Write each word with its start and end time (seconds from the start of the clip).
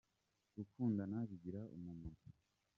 Gukundana 0.55 1.17
bigira 1.29 1.61
umumaro. 1.75 2.21